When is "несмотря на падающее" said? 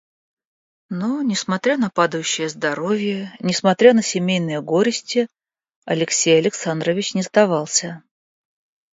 1.21-2.49